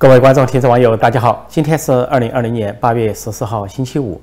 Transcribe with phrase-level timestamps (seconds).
[0.00, 1.44] 各位观众、听众、网友，大家好！
[1.46, 4.18] 今天是二零二零年八月十四号，星期五。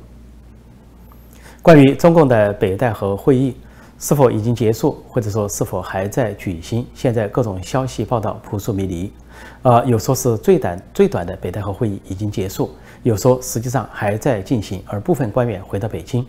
[1.62, 3.56] 关于中共的北戴河会议
[4.00, 9.14] 是否已经结束，或者说是否还在举行，现在各种消息报道扑朔迷离。
[9.62, 12.72] 呃，有说是最短最短的北戴河会议已经结束，
[13.04, 16.26] 有说实际上还在进行，而部分官员回到北京。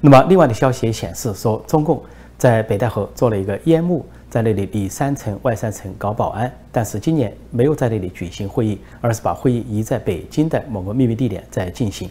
[0.00, 2.00] 那么，另外的消息也显示说，中共
[2.38, 4.06] 在北戴河做了一个烟幕。
[4.36, 12.10] 在那里里三层外三层搞保安，但是今年没有在那里举行会议，而是把会议移在北京的某个秘密地点在进行。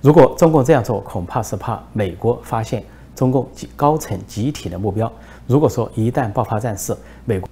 [0.00, 2.84] 如果中共这样做，恐怕是怕美国发现
[3.16, 5.12] 中共高层集体的目标。
[5.48, 7.48] 如果说一旦爆发战事，美国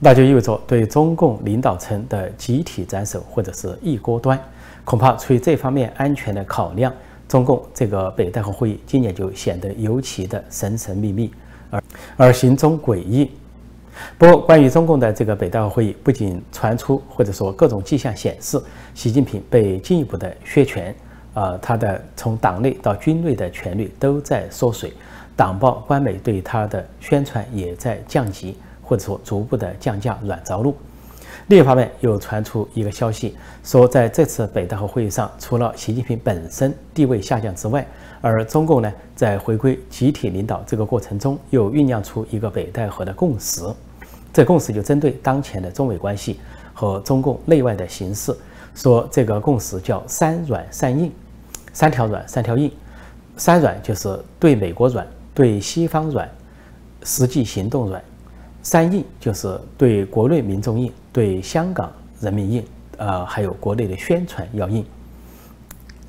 [0.00, 4.38] 那就意味着对中共领导层的集体斩首或者是一锅端。
[4.84, 6.92] 恐怕出于这方面安全的考量，
[7.26, 11.32] 中共这个北戴河会议今年就显得尤其的神神秘秘。
[11.70, 11.82] 而
[12.18, 13.30] 而行踪诡异。
[14.18, 18.60] 不过，关于中共的这个北戴河会议，不仅传出或者说各种迹象显示，
[18.94, 20.94] 习近平被进一步的削权，
[21.34, 24.92] 啊，他的从党内到军内的权力都在缩水，
[25.34, 30.74] 党报官媒对他的宣传也在降级，或者说逐步的降价软着陆。
[31.48, 37.86] 另一方面，又传出一个消息，说在这次北戴河会议上，除了习近平本身地位下降之外，
[38.20, 43.62] 而中共呢，在回归集体领导这个过程中，又酝酿出一个北戴河的共识。
[44.36, 46.38] 这共识就针对当前的中美关系
[46.74, 48.36] 和中共内外的形势，
[48.74, 51.10] 说这个共识叫“三软三硬”，
[51.72, 52.70] 三条软，三条硬。
[53.38, 56.30] 三软就是对美国软，对西方软，
[57.02, 58.04] 实际行动软。
[58.62, 62.64] 三硬就是对国内民众硬，对香港人民硬，
[62.98, 64.84] 呃，还有国内的宣传要硬。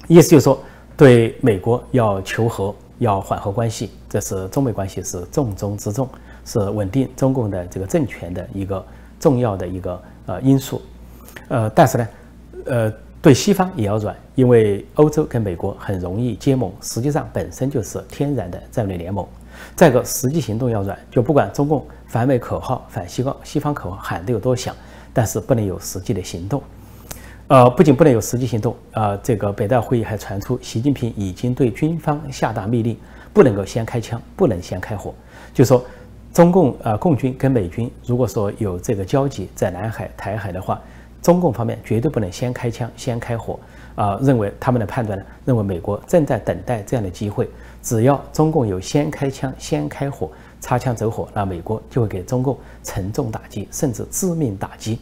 [0.09, 0.61] 意思就是说，
[0.97, 6.09] 对美国要求和，要缓和关系，这是中美关系是重中之重，
[6.47, 8.83] 是稳定中共的这个政权的一个
[9.19, 10.81] 重要的一个呃因素。
[11.49, 12.07] 呃，但是呢，
[12.65, 19.27] 呃，对西方也要软，因为欧洲跟美国很容易结盟，实际上本身就是天然的战略联盟。
[19.75, 24.73] 再个，实际行动要软，就不管中共反美口号、反西方西方口号喊得有多响，
[25.11, 26.63] 但是不能有实际的行动。
[27.47, 32.97] 呃，不仅不能有实际行动，呃，这个北戴会议还传出，习近平已经对军方下达命令，
[33.33, 35.13] 不能够先开枪，不能先开火。
[35.53, 35.83] 就说
[36.33, 40.79] 中共呃共军跟美军如果说有这个交集在南海、台海的话，
[41.21, 43.59] 中共方面绝对不能先开枪、先开火。
[43.95, 47.49] 啊，认为他们的判断呢，认为美国正在等待这样的机会。
[47.81, 50.29] 只要中共有先开枪、先开火、
[50.59, 54.99] 擦枪走火，那美国就会给中共沉重打击，甚至致命打击。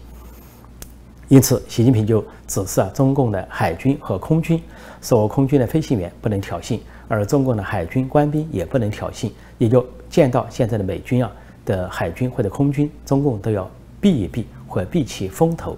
[1.28, 4.64] 因此，习近平就指示啊，中共的海军和空军，
[5.02, 9.30] 说空军的飞行员不能挑衅，而中共的海军官兵也不能挑衅。
[9.58, 11.32] 也就见到现在的美军啊
[11.66, 15.78] 的海军或者空军，中共都要避一避，或避其风头。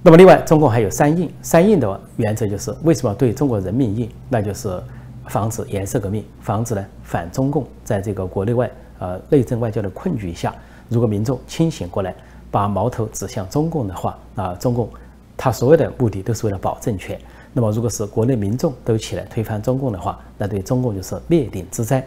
[0.00, 4.08] 那么，另外，中共还有三硬，三硬的原则就是为什么对中国人民硬？
[4.28, 4.80] 那就是
[5.26, 7.66] 防止颜色革命，防止呢反中共。
[7.82, 8.70] 在这个国内外
[9.00, 10.54] 呃内政外交的困局下，
[10.88, 12.14] 如果民众清醒过来，
[12.50, 14.88] 把矛头指向中共的话，啊，中共
[15.36, 17.18] 他所有的目的都是为了保政权。
[17.52, 22.06] 那么，如果是国内民众都起来推翻中共的话，那对中共就是灭顶之灾。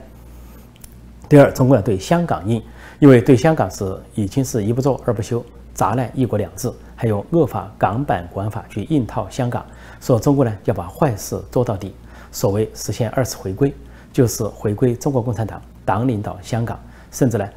[1.32, 2.62] 第二，中国要对香港硬，
[3.00, 5.42] 因为对香港是已经是一不做二不休。
[5.74, 9.66] 砸烂一国两制，还有恶法港版国安法去硬套香港，
[10.02, 11.96] 说中国呢要把坏事做到底。
[12.34, 13.74] 所谓实现二次回归，
[14.12, 16.78] 就是回归中国共产党党领导香港，
[17.12, 17.48] 甚至呢，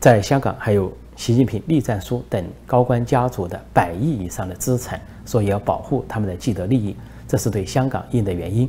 [0.00, 6.96] 在香港还有习近平、栗战书等高官家族的百亿以上的资产，所以要保护他们的既得利益，
[7.28, 8.68] 这是对香港硬的原因。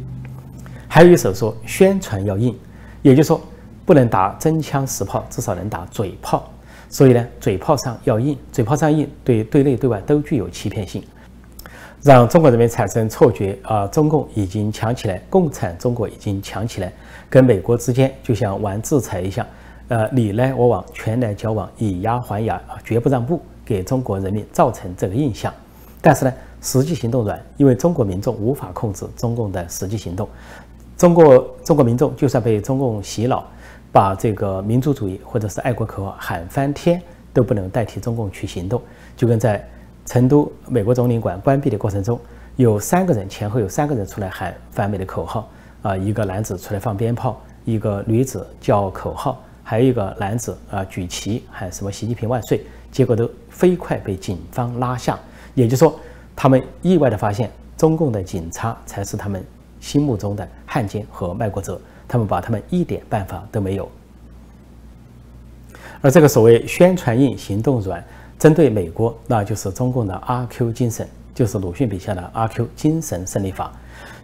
[0.87, 2.55] 还有一首说宣传要硬，
[3.01, 3.41] 也就是说
[3.85, 6.49] 不能打真枪实炮，至少能打嘴炮。
[6.89, 11.03] 所以呢，嘴炮上要硬，嘴炮上硬，对对内对外都具有欺骗性，
[12.03, 16.93] 让中国人民产生错觉啊，中共已经强起来，共产中国已经强起来，
[17.31, 19.47] 跟美国之间就像玩制裁一样，
[19.87, 25.51] 呃，你来我往，拳来脚往，以牙还牙，绝不让步，给中国人民造成这个印象。
[25.99, 30.29] 但是呢，实际行动软，因为中国民众无法控制中共的实际行动，
[30.95, 33.43] 中国中国民众就算被中共洗脑。
[33.93, 36.99] 把这个民族主义或者是爱国口号喊翻天，
[37.31, 38.81] 都不能代替中共去行动。
[39.15, 39.63] 就跟在
[40.07, 42.19] 成都美国总领馆关闭的过程中，
[42.55, 45.47] 有三个人前后有三个人出来喊反美的口号
[45.83, 55.19] 啊，一个男子出来放鞭炮，一个女子叫口号，还有一个男子啊举旗喊什么“习近平万岁”，结果都飞快被警方拉下。
[55.53, 55.99] 也就是说，
[56.35, 59.45] 他们意外的发现，中共的警察才是他们
[59.79, 61.79] 心目中的汉奸和卖国者。
[62.07, 63.89] 他们把他们一点办法都没有，
[66.01, 68.03] 而这个所谓宣传硬、行动软，
[68.37, 73.71] 针对美国，那就是中共的阿 Q 精神，就是鲁迅笔下的阿 Q 精神胜利法，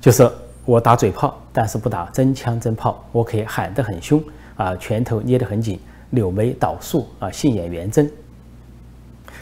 [0.01, 0.29] 就是
[0.65, 4.21] 我打嘴炮，但是不打真枪真炮，我可以喊得很凶
[4.55, 5.79] 啊，拳头捏得很紧，
[6.11, 8.07] 柳眉倒竖啊，杏眼圆睁，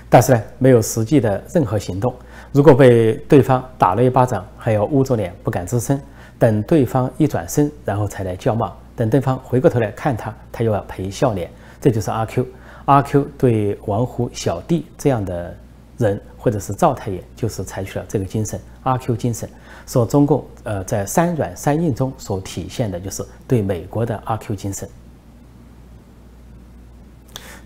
[0.09, 2.13] 但是呢，没有实际的任何行动。
[2.53, 5.99] 如果被对方打了一巴掌，还要捂着脸不敢吱声，
[6.39, 8.71] 等对方一转身，然后才来叫骂。
[8.95, 11.49] 等对方回过头来看他，他又要赔笑脸。
[11.79, 12.45] 这就是阿 Q。
[12.85, 15.55] 阿 Q 对王虎、小弟这样的
[15.97, 19.49] 人，或者是赵太爷，就是采取了这个精神，阿 Q 精神。
[19.85, 24.87] 说中共呃在三软三硬中所体现的就是对美国的阿 Q 精神。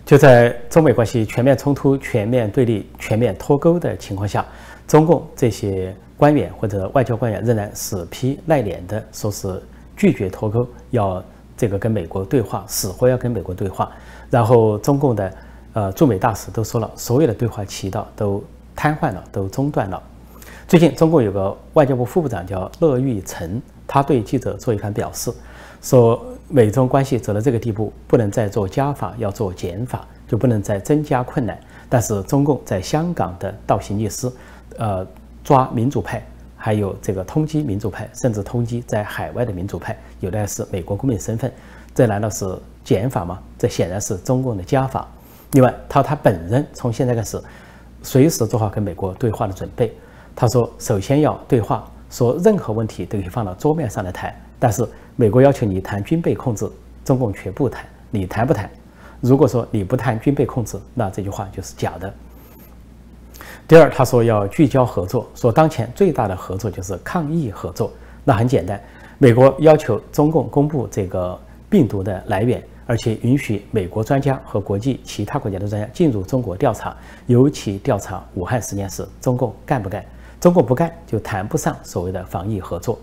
[0.04, 4.44] 就在中美关系全面冲突、全面对立、全面脱钩的情况下。
[4.88, 9.60] 中共这些官员或者外交官员仍然死皮赖脸的说是
[9.96, 11.20] 拒绝脱钩，要
[11.56, 13.90] 这个跟美国对话，死活要跟美国对话。
[14.30, 15.32] 然后中共的
[15.72, 18.40] 呃驻美大使都说了，所有的对话渠道都
[18.76, 20.00] 瘫痪了，都中断了。
[20.68, 25.28] 最近中共有个外交部副部长叫乐玉成，他对记者做一番表示，
[25.82, 31.58] 说美中关系走到这个地步，不能再做加法，要做减法，就不能再增加困难。
[31.88, 34.30] 但是中共在香港的倒行逆施。
[34.78, 35.06] 呃，
[35.44, 36.22] 抓民主派，
[36.56, 41.52] 还有这个通缉民主派，甚至通缉在海外的民主派，有的是美国公民身份，
[41.94, 42.44] 这难道是
[42.84, 43.38] 减法吗？
[43.58, 45.08] 这显然是中共的加法。
[45.52, 47.40] 另外，他他本人从现在开始，
[48.02, 49.94] 随时做好跟美国对话的准备。
[50.34, 54.34] 他说，首先要对话，说任何问题都可以放到桌面上来谈。
[54.58, 54.86] 但是，
[55.16, 56.70] 美国要求你谈军备控制，
[57.04, 58.70] 中共却不谈，你谈不谈？
[59.20, 62.12] 如果说你不谈军备控制，那这句话就是假的。
[63.68, 67.90] 第二，他说要聚焦合作，说当前最大的合作就是抗疫合作。
[68.22, 68.78] 那很简单，
[69.18, 71.38] 美国要求中共公布这个
[71.70, 76.94] 病毒的来源，而且允许美国专家和国际其他国家的专家进入中国调查，
[77.26, 79.08] 尤其调查武汉实验室。
[79.20, 80.04] 中共干不干？
[80.38, 82.98] 中共不干，就谈不上所谓的防疫合作。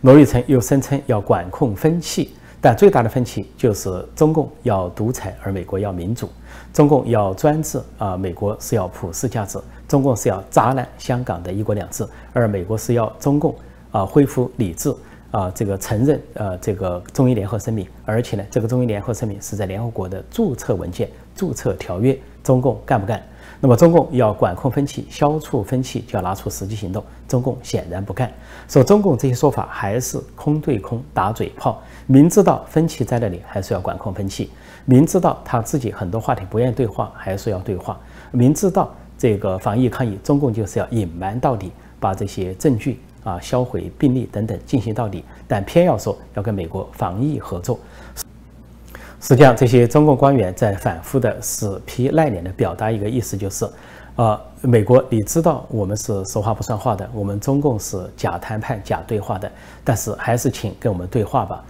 [0.00, 2.30] 罗玉成又声称要管控分歧。
[2.58, 6.26] 但最大的分歧就是中共要独裁，而美国要民主；
[6.72, 9.58] 中共要专制，啊，美国是要普世价值；
[9.88, 13.54] 中共是要砸烂香港的一国两制，而美国是要中共
[13.90, 14.94] 啊恢复理智，
[15.30, 22.18] 啊，这个承认呃这个中英联合声明，而且呢，这个中英联合声明是在联合国的注册文件、注册条约。
[22.42, 23.20] 中共干不干？
[23.60, 27.02] 那么中共要管控分歧、消除分歧，就要拿出实际行动。
[27.26, 28.32] 中共显然不干。
[28.68, 31.82] 说中共这些说法还是空对空、打嘴炮。
[32.06, 34.48] 明知道分歧在那里，还是要管控分歧；
[34.84, 37.96] 明知道他自己很多话题不愿意对话，还是要对话；
[38.30, 47.76] 明知道这个防疫抗疫，中共就是要隐瞒到底，把这些证据啊、销毁病例等等进行到底，但偏要说要跟美国防疫合作。
[49.26, 53.68] 实际上，这些中共官员在反复的死皮赖脸的表达一个意思，就是，
[54.14, 59.50] 呃，美国，你知道我们是说话不算话的，我们中共是假谈判、假对话的，
[59.82, 61.64] 但是还是请跟我们对话吧。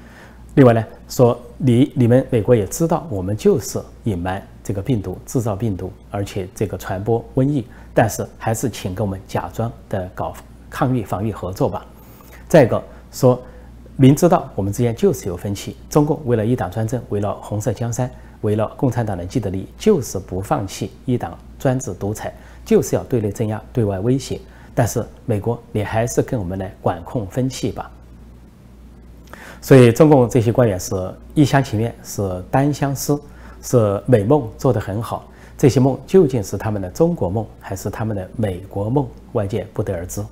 [0.56, 10.35] 另外呢，说你你们美国也知道，我们就是隐瞒这个病毒，制造病毒，而且这个传播瘟疫，但是还是请跟我们假装的搞
[10.69, 11.87] 抗疫防御合作吧。
[12.49, 13.41] 再一个说，
[13.98, 18.10] 明知道我们之间就是有分歧，中共为了一党专政，为了红色江山，
[18.43, 22.30] 为了共产党的既得利益，就是不放弃一党专制独裁，
[22.62, 24.38] 就是要对内镇压，对外威胁。
[24.75, 27.90] 但是美国，你还是跟我们来管控分歧吧。
[29.62, 30.94] 所以，中共这些官员是
[31.35, 33.18] 一厢情愿，是单相思，
[33.62, 35.26] 是美梦做得很好。
[35.56, 39.09] 这些梦究竟是他们的中国梦，还是他们的美国梦？
[39.32, 40.23] 外界不得而知。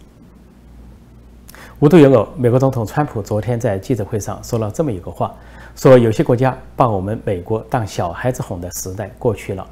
[1.84, 5.34] 无独有偶，美国总统川普昨天在记者会上说了这么一个话：
[5.76, 9.66] 说有些国家把我们美国当小孩子哄的时代过去了，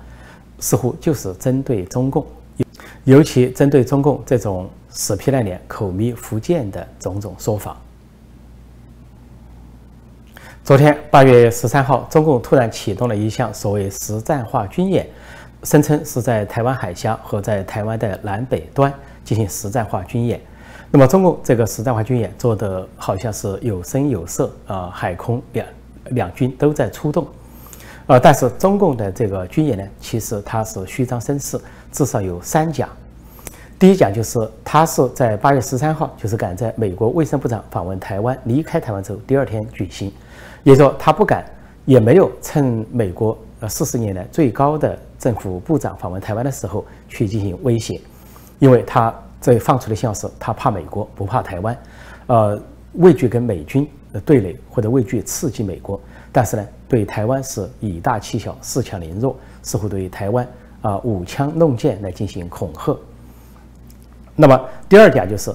[0.58, 2.26] 似乎就是针对中共，
[3.04, 7.74] 尤其针对中共这种死皮赖脸、口蜜腹剑的种种说法。
[10.62, 15.08] 昨天八月十三号，中共突然启动了一项所谓实战化军演，
[15.62, 18.92] 声称是在台湾海峡和在台湾的南北端
[19.24, 20.38] 进行实战化军演。
[20.94, 25.66] 那么，中共这个实战化军演做的好像是有声有色啊，海空两
[26.10, 27.26] 两军都在出动，
[28.06, 31.58] 呃，但是中共的这个军演呢，其实它是虚张声势，
[31.90, 32.86] 至少有三讲。
[33.78, 40.12] 第一讲就是，他是在八月十三号，就是赶在美国卫生部长访问台湾、离开台湾之后第二天举行。
[40.62, 41.42] 也说他不敢，
[41.86, 47.98] 也没有趁美国呃四十年来最高的政府部长访问台湾的时候去进行威胁，
[48.58, 51.76] 因为他这放出的信号是，他怕美国不怕台湾，
[52.28, 52.58] 呃，
[52.94, 60.46] 畏惧跟美军的对垒或者畏惧刺激美国，但是呢，对台湾是以大欺小，恃强凌弱，似乎对台湾
[60.80, 62.96] 啊舞枪弄剑来进行恐吓。
[64.36, 64.58] 那么
[64.88, 65.52] 第二点就是，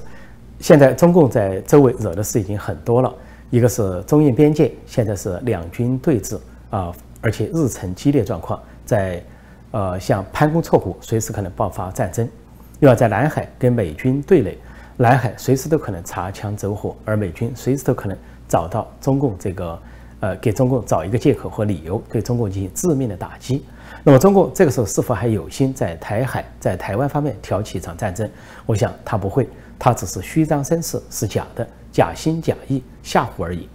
[0.60, 3.13] 现在中共在周围惹的事已经很多了，
[3.50, 6.38] 一个是中印边界现在是两军对峙
[6.70, 9.24] 啊，而且日程激烈状况，在
[9.72, 12.27] 呃像潘公错湖，随时可能爆发战争；
[12.79, 14.57] 又要在南海跟美军对垒，
[14.98, 18.17] 南海随时都可能擦枪走火，而美军随时都可能
[18.48, 19.79] 找到中共这个。
[20.19, 23.63] 呃，给中共找一个借口和理由，对中共进行致命的打击。
[24.03, 28.27] 那么，中共这个时候是否还有心在台海、在台湾方面挑起一场战争？
[28.65, 33.69] 我想他不会，他只是虚张声势，是假的，假心假意吓唬而已。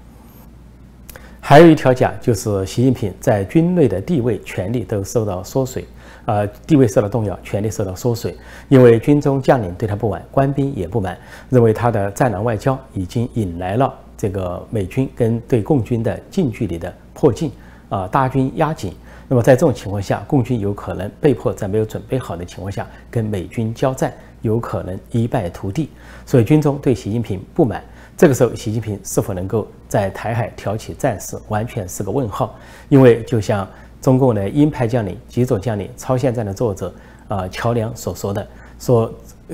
[1.38, 5.86] 还有一条假，就是习近平在军内的地位、权力都受到缩水，
[6.24, 8.36] 呃，地位受到动摇，权力受到缩水，
[8.68, 11.18] 因为军中将领对他不满，官兵也不满，
[11.50, 13.92] 认为他的战狼外交已经引来了。
[14.16, 17.50] 这个美军跟对共军的近距离的迫近
[17.88, 18.94] 啊，大军压紧，
[19.26, 25.90] 那么在这种情况下，共军有可能被迫在没有准备好的情况下跟美军交战，有可能一败涂地。
[26.24, 27.82] 所以军中对习近平不满，
[28.16, 32.56] 这个时候习近平是否能够在台海挑起战事，完全是个问号。
[32.88, 33.68] 因为就像
[34.02, 36.92] 中共的鹰派将领、极左将领、超限战的作者
[37.28, 38.46] 呃乔梁所说的，
[38.78, 39.10] 说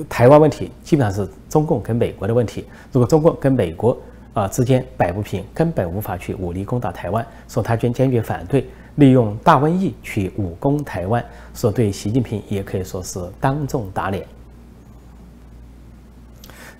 [0.09, 3.97] 台湾问题基本上是中共跟美国的问题，如果中共跟美国。
[4.31, 7.25] 啊，之间摆不平，根本无法去武力攻打台湾。
[7.47, 8.63] 说他坚坚决反对
[8.95, 11.21] 利用大瘟疫去武攻台湾，
[11.53, 14.23] 说对习近平也可以说是当众打脸。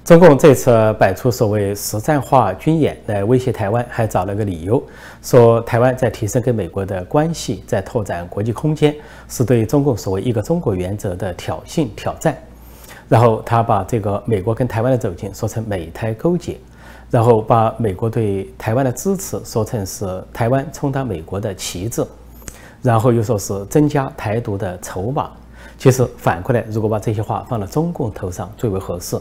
[0.09, 4.83] 中共这次摆出所谓实战化军演来威胁台湾，还找了个理由，
[5.21, 8.95] 说台湾在提升跟美国的关系，在拓展国际空间，
[9.27, 12.35] 是对中共所谓一个中国原则的挑衅挑战。
[13.07, 16.57] 然后他把这个美国跟台湾的走近说成美台勾结。
[17.11, 22.03] 然后把美国对台湾的支持说成是台湾充当美国的旗帜，
[22.81, 25.29] 然后又说是增加台独的筹码。
[25.77, 29.15] 其实反过来，如果把这些话放到中共头上最为合适。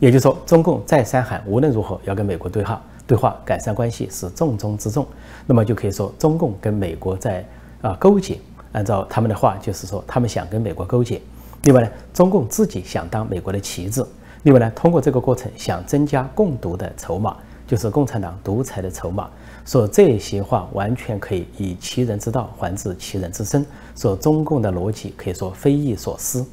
[0.00, 5.06] 也就是说，中共再三喊无论如何要跟美国对话，对话改善关系是重中之重。
[5.46, 7.46] 那么就可以说中共跟美国在
[7.82, 8.38] 啊勾结。
[8.72, 11.20] 按照他们的话，就是说他们想跟美国勾结。
[11.64, 14.02] 另外呢，中共自己想当美国的旗帜。
[14.44, 19.28] 另外呢，通过这个过程想增加共独的筹码，就是共产党独裁的筹码。
[19.66, 23.66] 说这些话完全可以以其人之道还治其人之身。
[23.96, 26.46] 说中共的逻辑可以说非易所思。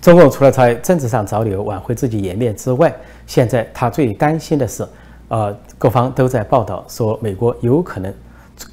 [0.00, 2.94] 中共除了在政治上找理由挽回自己颜面之外，
[3.26, 4.86] 现在他最担心的是，
[5.28, 8.12] 呃，各方都在报道说美国有可能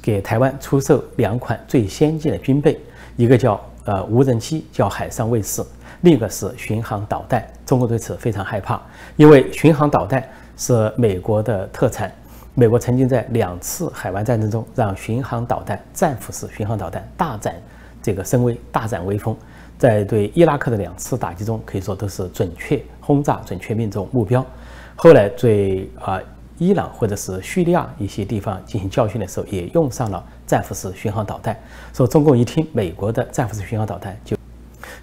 [0.00, 2.80] 给台湾出售两款最先进的军备，
[3.16, 5.62] 一个叫呃无人机，叫海上卫士。
[6.02, 8.80] 另一个是巡航导弹，中国对此非常害怕，
[9.16, 10.22] 因为巡航导弹
[10.56, 12.12] 是美国的特产。
[12.54, 17.54] 美国曾经在两次海湾战争中让巡航导弹、战斧式巡航导弹大展
[18.00, 19.36] 这个声威、大展威风，
[19.78, 24.44] 在对伊拉克的两次打击中，可以说都是准确轰炸、准确命中目标。
[24.94, 26.20] 后来对啊
[26.58, 31.56] 伊朗或者是叙利亚一些地方进行教训的时候，也用上了战斧式巡航导弹。
[31.92, 34.36] 说中共一听美国的战斧式巡航导弹就。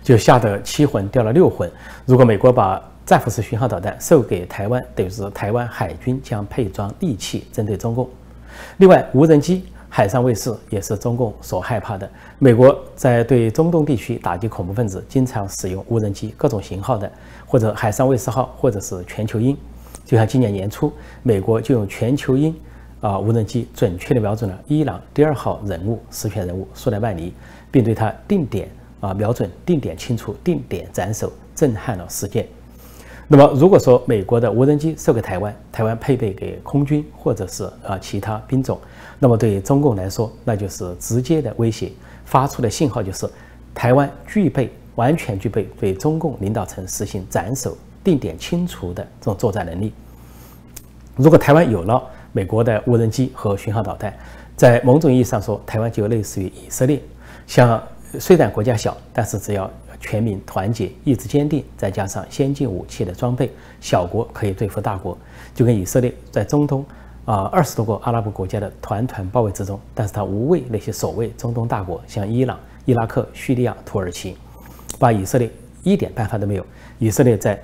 [0.02, 1.70] 就吓得七魂掉了六魂。
[2.06, 8.10] 如果美国把战斧式巡航导弹售给台湾，等于是台湾海军将配装利器针对中共。
[8.78, 9.64] 另外，无人机、
[9.96, 12.10] 海上卫士也是中共所害怕的。
[12.40, 17.12] 美国在对中东地区打击恐怖分子，经常使用无人机，各种型号的，
[17.46, 19.56] 或者海上卫士号，或者是全球鹰。
[20.04, 22.56] 就像今年年初，美国就用全球鹰
[23.02, 27.32] 啊无人机准确地瞄准了伊朗第二号人物、实权人物苏莱曼尼，
[27.70, 28.68] 并对他定点。
[29.00, 32.48] 啊，瞄准定点清除，定点斩首，震撼了世界。
[33.28, 38.80] 那么，如果说美国的无人机售给台湾，台湾配备给空军或者是啊其他兵种，
[39.18, 41.92] 那么对中共来说，那就是直接的威胁，
[42.26, 43.28] 发出的信号就是
[43.74, 49.94] 台湾具备完全具备对中共领导层实行斩首、定点清除的这种作战能力。
[51.16, 54.14] 如果台湾有了美国的无人机和巡航导弹，
[54.56, 57.02] 在某种意义上说，台湾就类似于以色列，
[57.48, 57.82] 像。
[58.20, 59.68] 虽然国家小，但是只要
[60.04, 65.18] 全民团结、意志坚定，再加上先进武器的装备，小国可以对付大国。
[65.56, 66.86] 就跟以色列在中东
[67.24, 74.36] 啊二十多个阿拉伯国家的团团包围之中，但是他无畏那些所谓中东大国，像伊朗、伊拉克、叙利亚、土耳其，
[75.00, 75.50] 把以色列
[75.84, 76.66] 一点办法都没有。
[77.00, 77.58] 以色列在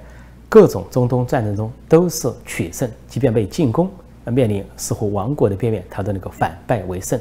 [0.48, 3.92] 各种中东战争中都是取胜，即便被进攻，
[4.24, 7.20] 面临似乎亡国的边缘，他都能够反败为胜。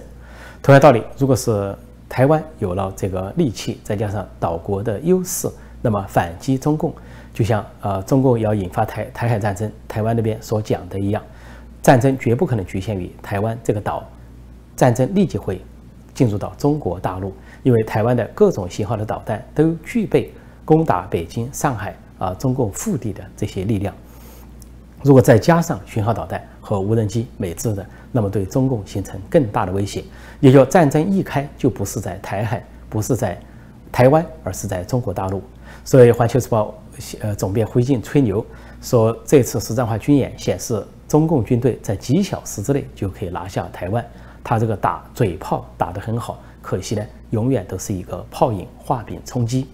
[0.62, 1.76] 同样道理，如果是
[2.08, 5.48] 台湾有了这个利器，再加上岛国的优势，
[5.82, 6.92] 那么反击中共，
[7.34, 11.22] 就像呃中共要引发台台海战争，台湾那边所讲的一样，
[11.82, 14.02] 战争绝不可能局限于台湾这个岛，
[14.74, 15.60] 战争立即会
[16.14, 20.32] 进入到中国大陆，因为台湾的各种型号的导弹都具备
[20.64, 23.94] 攻打北京、上海啊中共腹地的这些力量。
[25.04, 30.02] 如果再加上巡航导弹和无人机美制的，那么对中共形成更大的威胁。
[30.40, 33.38] 也就战争一开就不是在台海，不是在
[33.90, 35.42] 台湾，而是在中国大陆。
[35.84, 36.74] 所以《环球时报》
[37.20, 38.44] 呃总编胡锡进吹牛
[38.80, 44.04] 说，这次实战化军演显示中共军队在几小时之内就可以拿下台湾。
[44.44, 49.66] 他这个打嘴炮打得很好，可惜呢，永远都是一个炮影画饼充饥。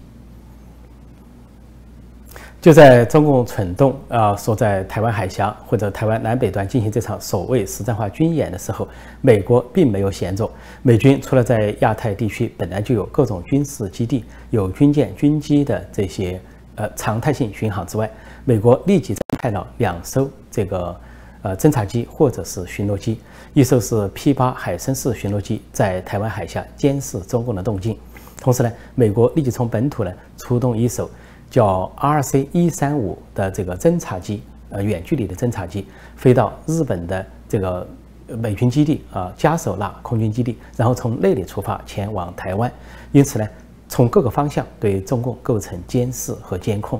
[2.65, 8.87] 就在中共蠢动啊，说在台湾海峡或者台湾南北端进行这场所谓实战化军演的时候，
[9.21, 10.49] 美国并没有闲着。
[10.81, 16.41] 美军除了在亚太地区本来就有各种军事基地、有军舰、军机的这些
[16.73, 18.09] 呃常态性巡航之外，
[18.45, 20.99] 美国立即派了两艘这个
[21.43, 23.19] 呃侦察机或者是巡逻机，
[23.53, 27.95] 一艘是 P 八海参式巡逻机，在台湾海峡监视中共的动静。
[28.41, 31.07] 同时呢，美国立即从本土呢出动一艘。
[31.55, 37.87] 叫 RC 一三五的这个侦察机，呃，远距离的侦察机飞到日本的这个
[38.27, 42.69] 美军基地啊，加手纳空军基地，然后从那里出发前往台湾，
[43.13, 43.47] 因此呢，
[43.87, 46.99] 从各个方向对中共构成监视和监控。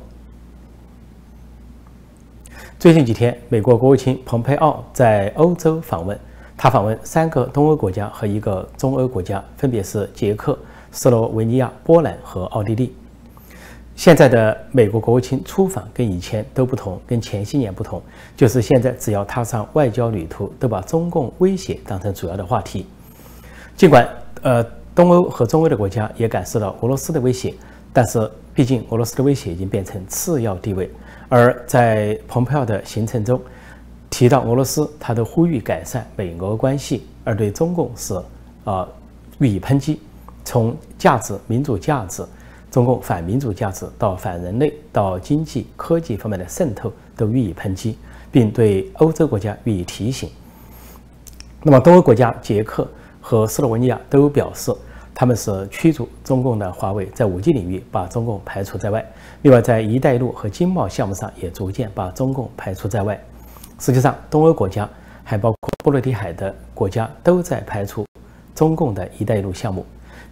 [2.79, 6.17] 最近几天，美国国务卿蓬佩奥在欧洲访问，
[6.55, 10.57] 他访问三个东欧国家和一个中欧国家，分别是捷克、
[10.93, 12.95] 斯洛维尼亚、波兰和奥地利。
[13.95, 18.01] 现在的美国国务卿出访跟以前都不同，跟前些年不同，
[18.35, 22.85] 就是现在只要踏上外交旅途，都把中共威胁当成主要的话题。
[23.77, 24.07] 尽管
[24.41, 24.61] 呃
[24.93, 27.53] 东欧和中欧的国家也感受到俄罗斯的威胁，
[27.93, 30.91] 但是毕竟俄罗斯的威胁已经变成次要地位。
[31.29, 33.41] 而在蓬佩奥的行程中
[34.09, 38.21] 提到俄罗斯，他都呼吁改善美俄关系，而对中共是
[38.65, 38.85] 啊
[39.39, 40.01] 予以抨击，
[40.43, 42.25] 从价值、民主价值。
[42.75, 47.97] 中共反民主价值到反人类到经济科技方面的渗透都予以抨击，
[48.29, 50.29] 并对欧洲国家予以提醒。
[51.63, 52.85] 那么，东欧国家捷克
[53.21, 54.75] 和斯洛文尼亚都表示，
[55.13, 59.09] 他们是驱逐中共的华为，在五 G 领域把中共排除在外。
[59.43, 63.17] 另外，在“一带一路”和经贸项目上也逐渐把中共排除在外。
[63.79, 64.89] 实际上，东欧国家
[65.23, 68.05] 还包括波罗的海的国家都在排除
[68.53, 69.85] 中共的一带一路项目。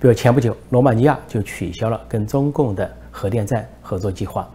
[0.04, 4.46] 比如前不久，罗马尼亚就取消了跟中共的核电站合作计划，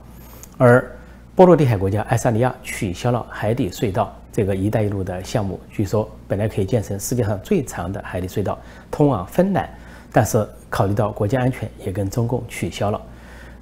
[0.58, 0.86] 而
[1.34, 5.58] 波罗的海国家爱沙尼亚取消了海底隧道这个“一带一路”的项目。
[5.70, 8.58] 据说本来可以建成世界上最长的海底隧道，
[8.90, 9.66] 通往芬兰，
[10.12, 13.00] 但是考虑到国家安全，也跟中共取消了。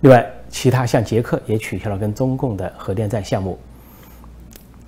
[0.00, 3.56] 另外，其他像捷克也取消了跟中共的核电站项目。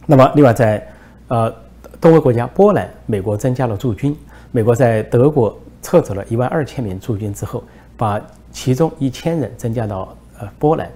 [0.05, 0.85] 那么，另外在
[1.29, 1.55] 呃
[2.01, 4.17] 东欧国家波兰，美国增加了驻军，
[4.51, 5.57] 美国在德国。
[5.83, 7.63] 撤走了一万二千名驻军之后，
[7.97, 8.21] 把
[8.53, 10.91] 其中一千人增加到呃波兰，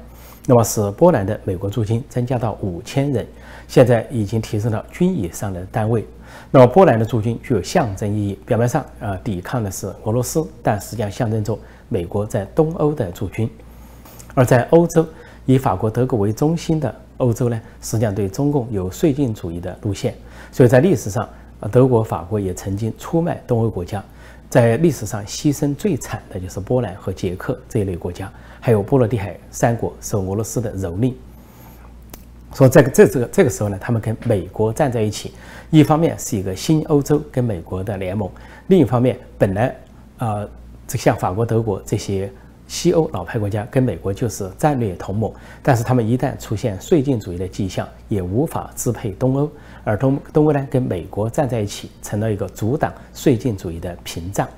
[0.47, 3.27] 那么使波兰的美国驻军增加到五千人，
[3.68, 6.07] 现在已经提升到军以上的单位。
[6.51, 13.49] 那么波兰的驻军具有象征意义，表面上啊抵抗的是俄罗斯，但实际上象征着美国在东欧的驻军。
[14.35, 15.07] 而在欧洲，
[15.45, 20.14] 以法国、德国为中心的欧洲呢，实际上对中共有绥靖主义的路线，
[20.51, 21.29] 所以在历史上
[21.61, 24.03] 啊，德国、法国也曾经出卖东欧国家。
[24.53, 31.15] 在历史上牺牲最惨的就是波兰和捷克这一类国家，还有波罗的海三国受俄罗斯的蹂躏。
[32.53, 35.33] 说这个这这个这个时候呢，他们跟美国站在一起，
[35.71, 38.31] 一方面是一个新欧洲跟美国的联盟，
[38.67, 39.75] 另一方面本来
[40.19, 40.47] 啊，
[40.87, 42.31] 这像法国、德国这些
[42.69, 49.51] 西欧老牌国家跟美国就是战略同盟，但是他们一旦出现绥靖主义的迹象，也无法支配东欧。
[49.85, 54.49] 而东东欧呢，跟美国站在一起，成了一个阻挡绥靖主义的屏障。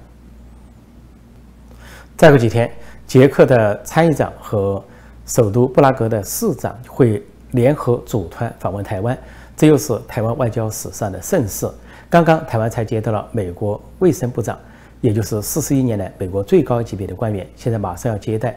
[2.17, 2.71] 再过几天，
[3.07, 4.83] 捷克的参议长和
[5.27, 9.19] 首都布拉格的市长会联合组团访问台湾，
[9.57, 11.69] 这又是台湾外交史上的盛事。
[12.11, 14.59] 刚刚台湾才接到了美国卫生部长，
[15.01, 18.57] 也就是四十一年来美国最高级别的官员，现在马上要接待，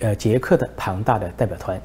[0.00, 1.80] 呃，捷克的庞大的代表团。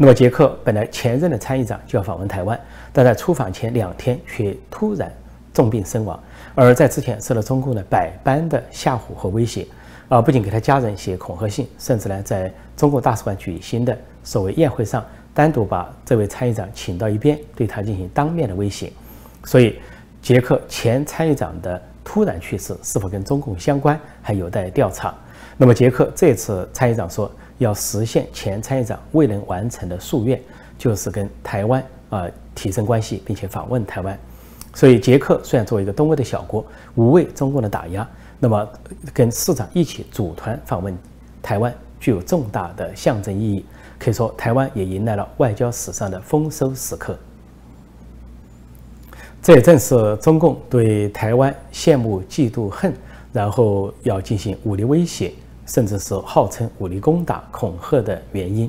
[0.00, 2.58] 那么，捷克本来前任的参议长就要访问台湾，
[2.92, 5.12] 但在出访前两天却突然
[5.52, 6.18] 重病身亡，
[6.54, 9.66] 而在之前受到中共的百般的吓唬和威胁，
[10.08, 18.92] 啊，不仅给他家人写恐吓信，甚至呢，在中国大使馆举行的所谓宴会上，单独把这位参议长请到一边，对他进行当面的威胁。
[19.46, 19.80] 所以，
[20.22, 25.12] 捷克前参议长的突然去世是否跟中共相关，还有待调查。
[25.56, 27.28] 那么，捷克这次参议长说。
[27.58, 30.40] 要实现前参议长未能完成的夙愿，
[30.78, 34.18] 就是跟台湾啊提升关系，并且访问台湾。
[34.74, 38.68] 所以，捷克虽然作为一个东欧的小国，无畏中共的打压，那么
[39.12, 40.96] 跟市长一起组团访问
[41.42, 43.64] 台湾，具有重大的象征意义。
[43.98, 47.18] 可以说，台湾也迎来了外交史上的丰收时刻。
[49.42, 52.92] 这也正是中共对台湾羡慕、嫉妒、恨，
[53.32, 55.32] 然后要进行武力威胁，
[55.68, 58.68] 甚至是号称武力攻打、恐吓的原因。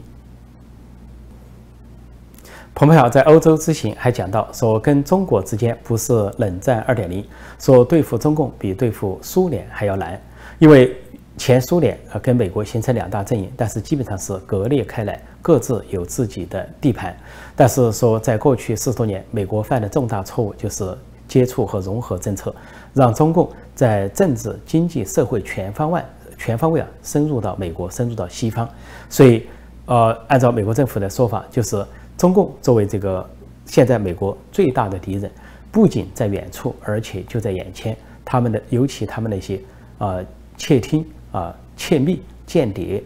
[2.75, 7.25] 蓬佩奥在欧洲之行还讲到说，跟中国之间不是冷战二点零，
[7.57, 10.21] 说对付中共比对付苏联还要难，
[10.59, 10.95] 因为。
[11.37, 17.15] 前苏联呃跟美国形成两大阵营，但是基本上是割裂开来，各自有自己的地盘。
[17.55, 20.93] 但是说在过去四十多年，美国犯的重大错误就是
[21.29, 22.53] 接触和融合政策，
[22.93, 26.01] 让中共在政治、经济、社会全方位、
[26.39, 28.67] 全方位啊深入到美国，深入到西方。
[29.07, 29.45] 所以，
[29.85, 31.85] 呃，按照美国政府的说法，就是
[32.17, 33.29] 中共作为这个
[33.67, 35.29] 现在美国最大的敌人，
[35.71, 37.95] 不仅在远处，而且就在眼前。
[38.25, 39.59] 他们的尤其他们那些
[39.99, 40.25] 呃
[40.57, 41.05] 窃听。
[41.31, 43.03] 啊，窃密、间谍，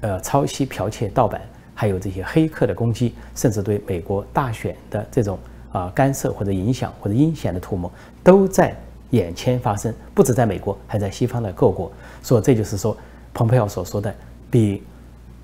[0.00, 1.42] 呃，抄袭、剽窃、盗版，
[1.74, 5.38] 还有这些黑客的攻击，甚至对美国大选的这种
[5.72, 7.92] 啊干涉或者影响或者阴险的图谋，
[8.24, 8.74] 都在
[9.10, 9.92] 眼前发生。
[10.14, 11.90] 不止在美国，还在西方的各国。
[12.22, 12.96] 所以这就是说，
[13.32, 14.14] 蓬佩奥所说的，
[14.50, 14.82] 比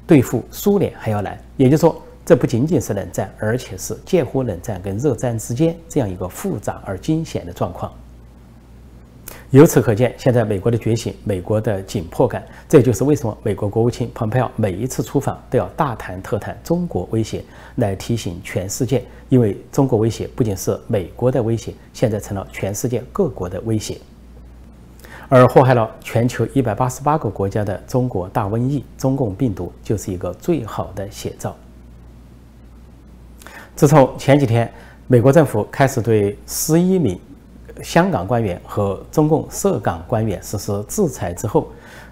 [0.07, 1.38] 对付苏联还要难。
[1.57, 7.92] 也就是说，这不仅仅是冷战，而且是介乎冷战跟热战之间这样一个复杂而惊险的状况。
[9.53, 17.45] 由此可见，现在美国的觉醒，美国的紧迫感，这就是为什么美国国务卿蓬佩奥每一次出访都要大谈特谈中国威胁，
[17.77, 23.99] 来提醒全世界，因为中国威胁不仅是美国的威胁，现在成了全世界各国的威胁。
[25.29, 31.55] 而祸害了全球一百八十八个国家的中国大瘟疫——中共病毒，就是一个最好的写照。
[33.77, 34.73] 自从前几天，
[35.09, 37.21] 美国政府开始对十一名。
[37.83, 41.68] 香港官员和中共涉港官员实施制裁之后，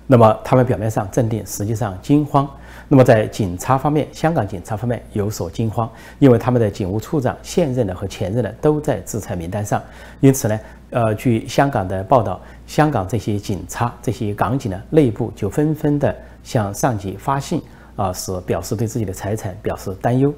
[0.06, 2.48] 那么他们表面上镇定，实际上惊慌。
[2.88, 9.80] 那么在警察方面，香港警察方面有所惊慌，因为他们的警务处长现任的和前任的都在制裁名单上。
[10.18, 17.62] 因此呢，呃，据香港的报道，香港这些警察、这些港警呢，内部就纷纷的向上级发信，
[17.94, 20.34] 啊，是表示对自己的财产表示担忧。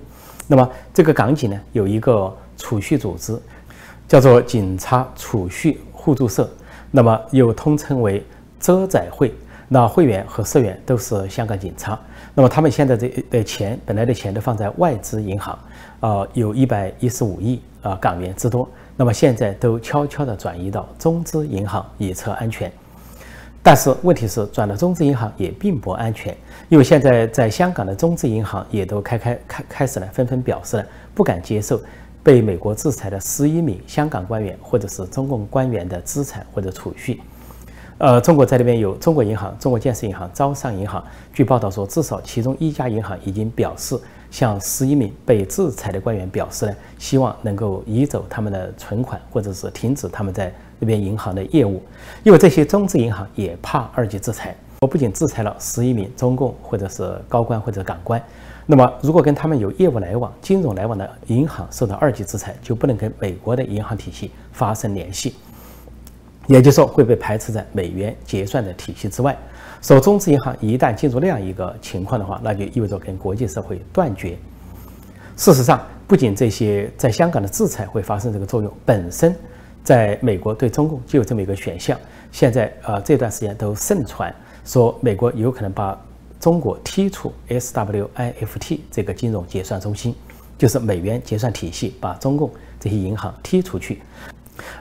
[0.47, 3.41] 那么这个港警呢，有一个储蓄组织。
[4.13, 6.47] 叫做警察储蓄互助社，
[6.91, 8.23] 那么又通称为
[8.61, 9.33] 遮仔会。
[9.69, 11.99] 那会员和社员都是香港警察。
[12.35, 15.59] 那么他们现在这的钱，本来的钱都放在外资银行，
[16.01, 18.69] 啊，有一百一十五亿啊港元之多。
[18.99, 22.71] 那么现在都悄悄地转移到中资银行以测安全。
[23.63, 26.37] 但是问题是，转到中资银行也并不安全，
[26.69, 31.81] 因为现在在香港的中资银行也都开开开开始了，纷纷表示了不敢接受。
[32.23, 37.21] 被美国制裁的十一名香港官员，或者是中共官员的资产或者储蓄，
[37.99, 41.03] 呃，中国在那边有中国银行、中国建设银行、招商银行。
[41.35, 43.99] 据报道说，至少其中一家银行已经表示
[44.31, 51.83] 向十一名被制裁的官员表示呢，希望能够移走他们的存款，或者是停止他们在那边银行的业务，
[52.23, 54.57] 因为这些中资银行也怕二级制裁。
[54.81, 58.21] 我不仅制裁了十一名中共或者是高官或者港官。
[58.65, 65.35] 那么，如果跟他们有业务来往、金融来往的银行受到二级制裁，就不能跟美国的银行体系发生联系，
[66.47, 69.37] 也就是说会被排斥在美元结算的体系之外。
[69.81, 74.39] 说中资银行一旦进入那样一个情况的话，那就意味着跟国际社会断绝。
[75.37, 79.35] 事实上，不仅这些在香港的制裁会发生这个作用，本身
[79.83, 81.99] 在美国对中共就有这么一个选项。
[82.31, 84.33] 现在呃这段时间都盛传
[84.65, 86.01] 说美国有可能把。
[86.43, 90.13] 中国剔除 SWIFT 这个金融结算中心，
[90.59, 92.51] 就是美元结算体系，把中共
[92.81, 94.03] 这些银行踢出去。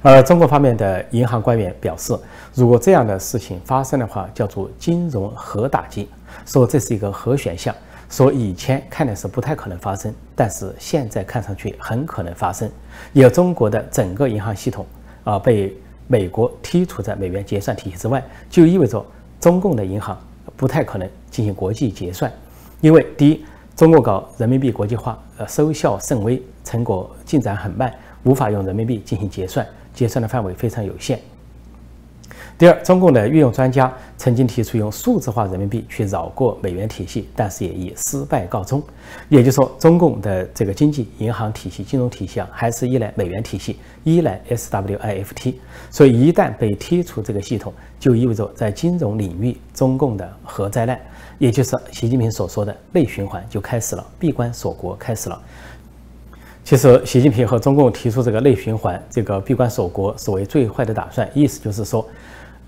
[0.01, 2.17] 而中国方面的银行官员表示，
[2.55, 6.09] 如果这样的事情发生的话，叫做金融核打击，
[6.47, 7.75] 说这是一个核选项。
[8.09, 12.67] 说以前看的是不太可能发生，但是现在看上去很可能发生。
[13.13, 14.83] 有中国的整个银行系统
[15.23, 19.05] 啊被美国剔除在美元结算体系之外，就意味着
[19.39, 20.19] 中共的银行。
[20.61, 22.31] 不太可能进行国际结算，
[22.81, 23.43] 因为第一，
[23.75, 31.19] 中国搞人民币国际化，呃，收效甚微，成果进展很慢，无法用人民币进行结算，结算的范围非常有限。
[32.61, 38.79] 第二，中共的运用专家曾经提出用数字化人民币去绕过美元体系，但是也以失败告终。
[39.29, 45.55] 也就是说，中共的这个经济银行体系、金融体系啊，还是依赖美元体系，依赖 SWIFT。
[45.89, 50.99] 所以一旦被踢出这个系统，就意味着在金融领域中共的核灾难，
[51.39, 55.41] 也就是习近平所说的内循环就开始了，闭关锁国开始了。
[56.63, 62.07] 其实，习近平和中共提出这个内循环、这个闭关锁国，所谓最坏的打算，意思就是说。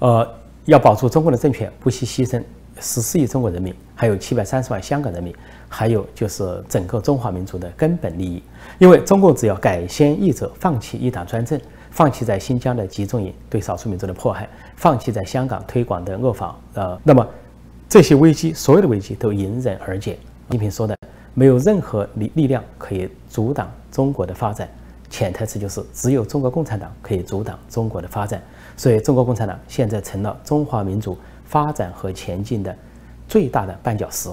[0.03, 0.29] 呃，
[0.65, 2.43] 要保住中共的政权，不惜牺牲
[2.77, 5.33] 十四亿中国人民，还有七百三十万香港人民，
[5.69, 8.43] 还有就是整个中华民族的根本利益。
[8.79, 11.57] 因为中共只要改先易辙，放弃一党专政，
[11.89, 17.25] 放弃在新疆的集中营对少数民族的迫害，放弃在香港推广的恶法，呃，那么
[17.87, 20.15] 这些危机，所有的危机都迎刃而解。
[20.15, 20.97] 习近平说的，
[21.33, 24.67] 没有任何力力量可以阻挡中国的发展，
[25.09, 28.43] 潜台词就是只有中国共产党可以阻挡中国的发展。
[28.75, 32.75] 所以，中国共产党现在成了中华民族发展和前进的
[33.27, 34.29] 最大的绊脚石。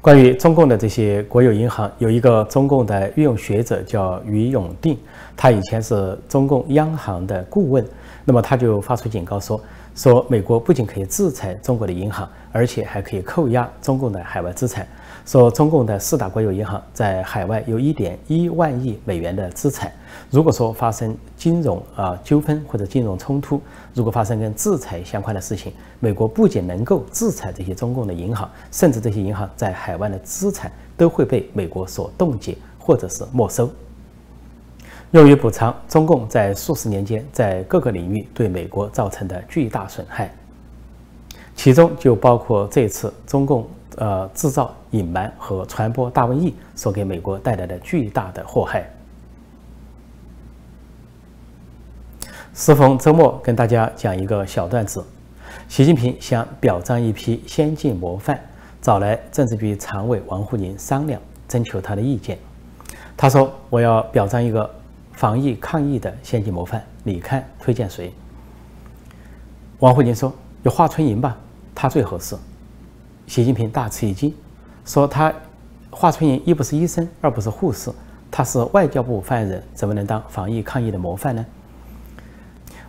[0.00, 4.98] 关于中共的这些国有银行，有一个中共的御用学者叫于永定，
[5.36, 7.86] 他以前是中共央行的顾问，
[8.24, 9.60] 那么他就发出警告说，
[9.94, 14.84] 说美国不仅可以制裁中国的银行，而且还可以扣押中共的海外资产。
[15.24, 19.90] 说中共的四大国有银行在海外有一点一万亿美元的资产，
[20.30, 23.60] 如果说发生金融啊纠纷或者金融冲突，
[23.94, 33.70] 如果发生跟制裁相关的事情，美国不仅能够制裁这些中共的银行，甚至这些银行在海外的资产都会被美国所冻结或者是没收，
[35.12, 40.34] 用于补偿中共在数十年间在各个领域对美国造成的巨大损害，
[41.54, 43.64] 其中就包括这次中共。
[43.96, 48.88] 呃，制造、隐瞒和传播大瘟疫所给美国带来的巨大的祸害。
[52.54, 55.04] 适逢周末，跟大家讲一个小段子：
[55.68, 58.38] 习近平想表彰一批先进模范，
[58.80, 62.38] 找来政治局常委王沪宁商量，征求他的意见。
[63.16, 64.68] 他说：“我要表彰一个
[65.12, 68.12] 防疫抗疫的先进模范，你看推荐谁？”
[69.80, 71.36] 王沪宁说：“有华春莹吧，
[71.74, 72.36] 他最合适。”
[73.26, 74.34] 习近平大吃一惊，
[74.84, 75.32] 说：“他
[75.90, 77.90] 华春莹一不是医生，二不是护士，
[78.30, 81.44] 他是外交部发言人，怎么能当防疫抗疫的模范呢？”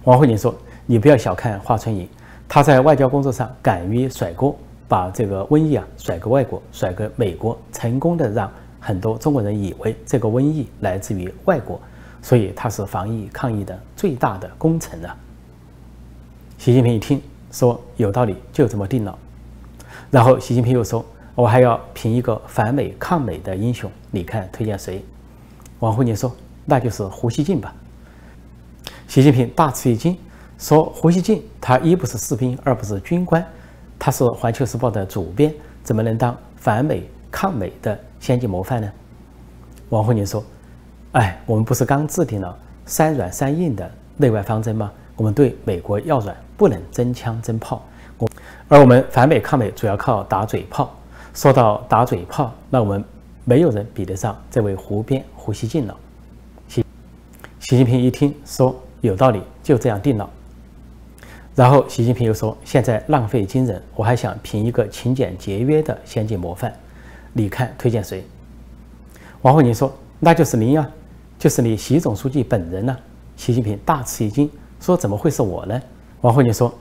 [0.03, 0.53] 王沪宁说
[0.85, 2.07] ：“你不要小看华春莹，
[2.49, 4.53] 他在外交工作上敢于甩锅，
[4.87, 11.79] 把这个瘟疫啊甩给外国，甩给美国，成功的让很多中国人以为这个瘟疫来自于外国，
[12.21, 15.15] 所以他是防疫抗疫的最大的功臣啊。”
[16.57, 19.17] 习近平一听说有道理，就这么定了。
[20.13, 25.03] 然后习近平又说：“我还要评一个反美抗美的英雄，你看推荐谁？”
[25.81, 26.31] 王沪宁说
[26.65, 27.73] ：“那就是胡锡进吧。”
[29.09, 30.15] 习近平大吃一惊，
[30.59, 33.43] 说：“胡锡进他一不是士兵，二不是军官，
[33.97, 35.51] 他是《环球时报》的主编，
[35.83, 38.91] 怎么能当反美抗美的先进模范呢？”
[39.89, 40.43] 王沪宁说
[41.13, 44.91] ：“哎，我们不是刚制定了三软三硬的内外方针吗？
[45.15, 47.83] 我们对美国要软，不能真枪真炮。”
[48.67, 50.93] 而我们反美抗美主要靠打嘴炮。
[51.33, 53.03] 说到打嘴炮，那我们
[53.43, 55.97] 没有人比得上这位胡边胡锡进了。
[56.67, 56.85] 习
[57.59, 60.29] 习近平一听说有道理，就这样定了。
[61.55, 66.71] 然后习近平又说：“现在浪费惊人，我还想评一个勤俭节约的先进模范，
[67.31, 68.23] 你看推荐谁？”
[69.41, 70.87] 王沪宁说：“那就是您呀，
[71.39, 72.95] 就是你习总书记本人呢。”
[73.35, 74.47] 习近平大吃一惊，
[74.79, 75.81] 说：“怎么会是我呢？”
[76.21, 76.71] 王沪宁说：“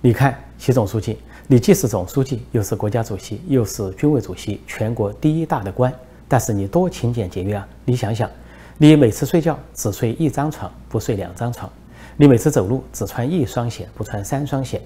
[0.00, 5.92] 你看。”习总书记，你既是总书记，又是国家主席，又是军委主席，全国第一大的官，
[6.26, 7.68] 但是你多勤俭节约啊！
[7.84, 8.28] 你想想，
[8.78, 11.68] 你每次睡觉只睡一张床，不睡两张床；
[12.16, 14.78] 你每次走路只穿一双鞋，不穿三双鞋；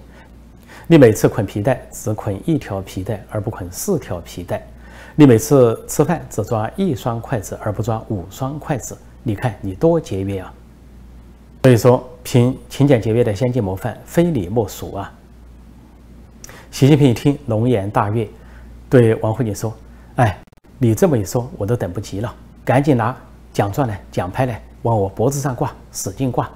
[0.86, 4.58] 你每次捆皮带只捆一条皮带，而不捆四条皮带；
[5.14, 8.98] 你每次吃饭只抓一双筷子，而不抓五双筷子。
[9.22, 10.52] 你看你多节约啊！
[11.62, 15.12] 所以说，凭勤俭节约的先进模范，非你莫属啊！
[16.70, 18.26] 习近平一听，龙颜大悦，
[18.88, 19.76] 对王沪宁说
[20.16, 20.38] ：“哎，
[20.78, 23.14] 你这么一说，我都等不及了，赶紧拿
[23.52, 26.48] 奖状来、奖牌来，往我脖子上挂，使劲挂。”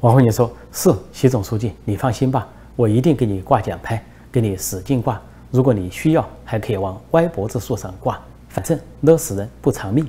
[0.00, 5.20] 王沪宁说：“是，习总书记，你放心吧，我一定给你挂奖牌，给你使劲挂。
[5.50, 10.06] 如果你需要，还可以往歪脖子树上挂，反正勒死人不偿命。”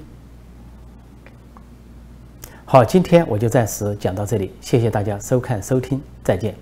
[2.65, 6.54] 好，今天我就暂时讲到这里，谢谢大家收看收听，再见。